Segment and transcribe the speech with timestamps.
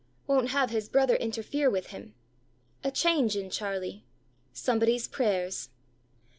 [0.25, 2.15] Won't have his brother interfere with him.
[2.83, 4.03] A change in Charlie.
[4.51, 5.69] Somebody's prayers.